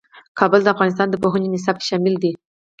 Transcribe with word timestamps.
کابل 0.39 0.59
د 0.63 0.67
افغانستان 0.73 1.07
د 1.09 1.15
پوهنې 1.23 1.47
نصاب 1.53 1.75
کې 1.79 1.85
شامل 1.89 2.15
دي. 2.23 2.31